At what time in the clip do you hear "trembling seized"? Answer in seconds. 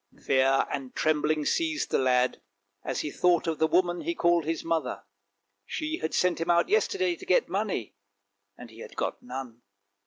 0.95-1.91